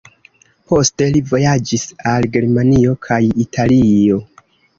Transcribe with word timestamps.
Poste 0.69 1.09
li 1.15 1.21
vojaĝis 1.31 1.83
al 2.13 2.25
Germanio 2.37 2.97
kaj 3.09 3.21
Italio. 3.45 4.19